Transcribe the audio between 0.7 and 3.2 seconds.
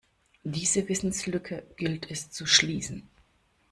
Wissenslücke gilt es zu schließen.